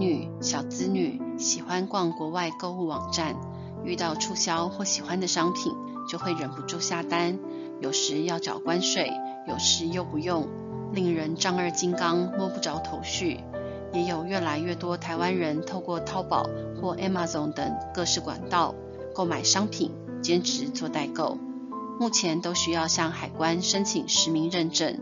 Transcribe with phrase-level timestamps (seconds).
[0.00, 3.36] 女、小资女喜欢逛国外购物网站，
[3.84, 5.74] 遇到促销或喜欢的商品，
[6.10, 7.38] 就会忍不住下单。
[7.80, 9.12] 有时要缴关税，
[9.46, 10.48] 有时又不用，
[10.92, 13.40] 令人丈二金刚摸不着头绪。
[13.92, 16.46] 也有越来越多台湾人透过淘宝
[16.80, 18.74] 或 Amazon 等各式管道
[19.14, 19.92] 购买商品，
[20.22, 21.36] 兼职做代购。
[21.98, 24.98] 目前都需要向海关申请实名认证。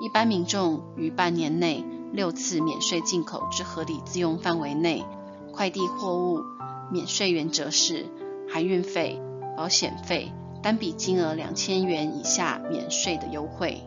[0.00, 5.04] 一般民众于半年内六次免税进口之合理自用范围内，
[5.52, 6.42] 快递货物
[6.90, 8.06] 免税原则是
[8.48, 9.20] 含运费、
[9.56, 10.32] 保险费
[10.62, 13.82] 单笔金额两千元以下免税的优惠。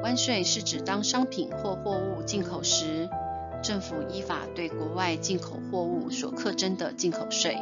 [0.00, 3.08] 关税是指当商品或货物进口时，
[3.62, 7.56] 政府依法对国外进口货物所课征的进口税，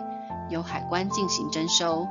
[0.51, 2.07] 由海关进行征收。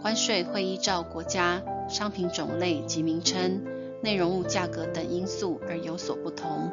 [0.00, 3.62] 关税会依照国家、商品种类及名称、
[4.02, 6.70] 内容物价格等因素而有所不同。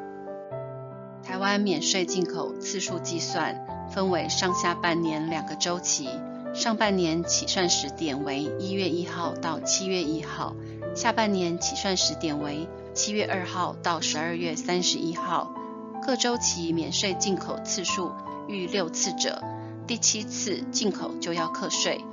[1.30, 6.10] 台湾免税进口次数计算分为上下半年两个周期，
[6.56, 10.56] 上半年起算时点为一月一号到七月一号，
[10.96, 15.54] 下半年起算时点为七月二号到十二月三十一号。
[16.02, 18.12] 各周期免税进口次数
[18.48, 19.44] 逾六次者，
[19.86, 22.04] 第七次进口就要课税。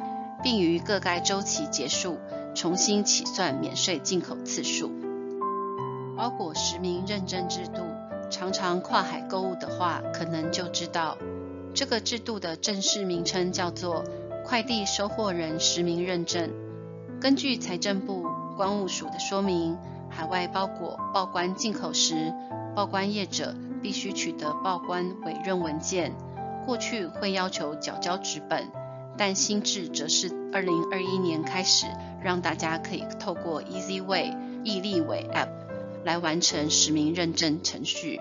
[0.43, 2.19] 并于各该周期结束，
[2.55, 4.93] 重新起算免税进口次数。
[6.15, 7.81] 包裹实名认证制度，
[8.31, 11.17] 常常跨海购物的话，可能就知道，
[11.75, 14.05] 这个制度的正式名称叫做
[14.45, 16.51] 快递收货人实名认证。
[17.21, 19.79] 根据财政部关务署的说明，
[20.11, 22.33] 海外包裹报关进口时，
[22.75, 26.13] 报关业者必须取得报关委任文件，
[26.67, 28.67] 过去会要求缴交纸本。
[29.19, 31.87] 但新制则是二零二一年开始，
[32.23, 35.49] 让大家可以透过 EasyWay 易利伟 App
[36.07, 38.21] 来完成实名认证程序。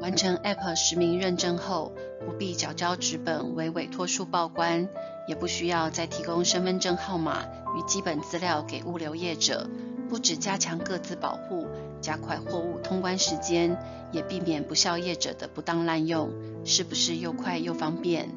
[0.00, 1.92] 完成 App 实名认证后，
[2.24, 4.88] 不必缴交纸本为委托书报关，
[5.26, 7.42] 也不需要再提供身份证号码
[7.76, 9.68] 与基本资料给物流业者。
[10.08, 11.66] 不只加强各自保护，
[12.00, 13.76] 加快货物通关时间，
[14.12, 16.30] 也避免不肖业者的不当滥用，
[16.64, 18.28] 是不是又快又方便？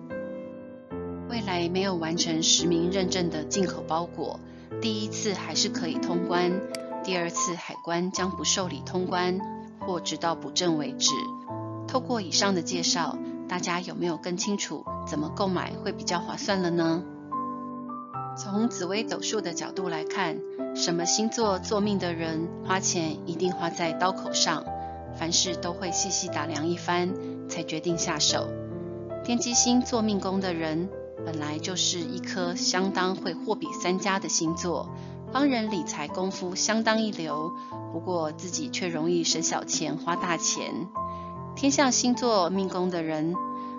[1.29, 4.39] 未来没有完成实名认证的进口包裹，
[4.81, 6.51] 第一次还是可以通关，
[7.05, 9.39] 第二次海关将不受理通关，
[9.79, 11.11] 或直到补证为止。
[11.87, 13.15] 透过以上的介绍，
[13.47, 17.03] 大家有没有更清楚怎么购买会比较划算了呢？
[18.35, 20.39] 从紫微斗数的角度来看，
[20.75, 24.65] 什么星座做命的人花钱一定花在刀口上，
[25.15, 27.13] 凡事都会细细打量一番
[27.47, 28.47] 才决定下手。
[29.23, 30.89] 天机星做命宫的人，
[31.23, 34.89] 本来就是一颗相当会货比三家的星座，
[35.35, 37.51] 帮人理财功夫相当一流，
[37.91, 40.87] 不过自己却容易省小钱花大钱。
[41.57, 43.35] 天相星座命宫的人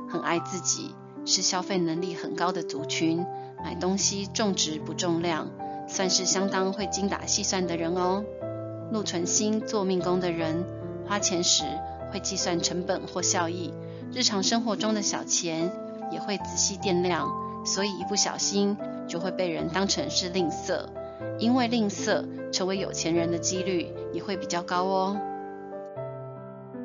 [0.06, 0.94] 很爱自己，
[1.25, 3.25] 是消费能力很高的族群，
[3.65, 5.49] 买东西重质不重量，
[5.89, 8.23] 算是相当会精打细算的人哦。
[8.93, 10.62] 禄存星做命宫的人
[11.09, 11.65] 花钱时
[12.12, 13.73] 会计算成本或效益，
[14.12, 15.73] 日常生活中的小钱。
[16.12, 17.28] 也会仔细掂量，
[17.65, 18.77] 所以一不小心
[19.09, 20.87] 就会被人当成是吝啬，
[21.38, 25.16] 因为吝啬成为有钱人的几率也会比较高哦。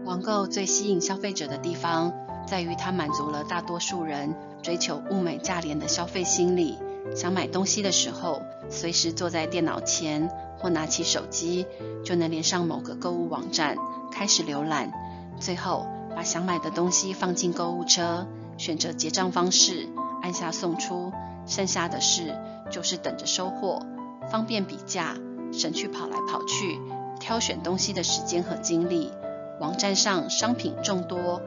[0.05, 2.11] 网购最吸引消费者的地方，
[2.47, 6.77] 在于它满足了大多数人追求物美价廉的消费心理。
[7.15, 11.65] 想买东西的时候，随时坐在电脑前或拿起手机，
[12.03, 13.75] 就能连上某个购物网站，
[14.11, 14.91] 开始浏览，
[15.39, 18.27] 最后把想买的东西放进购物车。
[18.57, 19.89] 选择结账方式，
[20.21, 21.11] 按下送出，
[21.47, 22.37] 剩下的事
[22.69, 23.81] 就是等着收货，
[24.29, 25.15] 方便比价，
[25.53, 26.79] 省去跑来跑去
[27.19, 29.11] 挑选东西的时间和精力。
[29.59, 31.41] 网站上商品众多，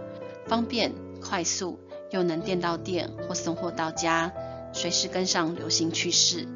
[0.47, 1.79] 方便快速，
[2.11, 4.33] 又能店到店或送货到家，
[4.73, 6.49] 随时跟上流行趋势。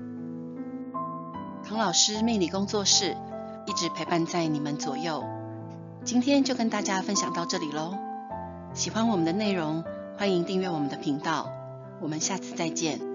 [1.65, 3.17] 唐老师命理工作室
[3.67, 5.25] 一直陪伴在你们左右，
[6.05, 7.95] 今天就跟大家分享到这里喽。
[8.73, 9.85] 喜欢我们的内容。
[10.19, 11.49] 欢迎订阅我们的频道，
[12.01, 13.08] 我们下次再见。